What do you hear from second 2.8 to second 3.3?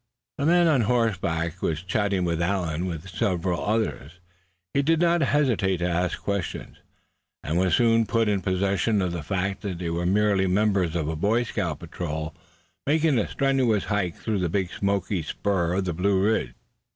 and